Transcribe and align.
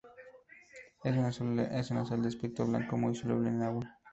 Es 1.03 1.15
una 1.91 2.05
sal 2.07 2.23
de 2.23 2.27
aspecto 2.27 2.65
blanco 2.65 2.97
muy 2.97 3.13
soluble 3.13 3.49
en 3.49 3.61
agua. 3.61 3.99